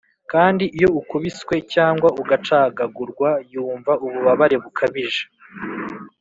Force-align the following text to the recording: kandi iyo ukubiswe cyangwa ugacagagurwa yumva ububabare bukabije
kandi 0.31 0.63
iyo 0.77 0.89
ukubiswe 0.99 1.55
cyangwa 1.73 2.07
ugacagagurwa 2.21 3.29
yumva 3.53 3.91
ububabare 4.05 4.55
bukabije 4.63 5.23